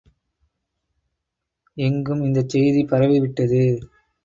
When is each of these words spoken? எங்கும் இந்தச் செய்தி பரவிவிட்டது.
எங்கும் 1.77 2.23
இந்தச் 2.23 2.49
செய்தி 2.49 2.83
பரவிவிட்டது. 2.85 3.63